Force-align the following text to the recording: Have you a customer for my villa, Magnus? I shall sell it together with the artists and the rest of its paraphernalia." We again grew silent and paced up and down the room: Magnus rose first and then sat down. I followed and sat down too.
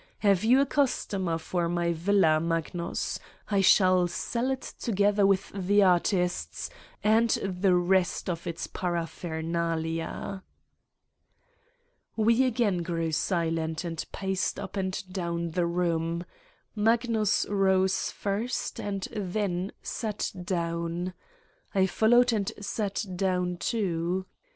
Have 0.25 0.43
you 0.43 0.59
a 0.61 0.65
customer 0.65 1.37
for 1.37 1.69
my 1.69 1.93
villa, 1.93 2.39
Magnus? 2.39 3.19
I 3.51 3.61
shall 3.61 4.07
sell 4.07 4.49
it 4.49 4.73
together 4.79 5.27
with 5.27 5.51
the 5.53 5.83
artists 5.83 6.71
and 7.03 7.29
the 7.43 7.75
rest 7.75 8.27
of 8.27 8.47
its 8.47 8.65
paraphernalia." 8.65 10.41
We 12.15 12.45
again 12.45 12.79
grew 12.81 13.11
silent 13.11 13.83
and 13.83 14.03
paced 14.11 14.59
up 14.59 14.75
and 14.75 14.99
down 15.13 15.51
the 15.51 15.67
room: 15.67 16.25
Magnus 16.75 17.45
rose 17.47 18.09
first 18.09 18.79
and 18.79 19.07
then 19.11 19.71
sat 19.83 20.31
down. 20.43 21.13
I 21.75 21.85
followed 21.85 22.33
and 22.33 22.51
sat 22.59 23.05
down 23.17 23.57
too. 23.57 24.25